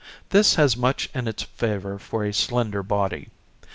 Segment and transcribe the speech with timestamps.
[0.29, 3.29] This has much in its favor for a slender body.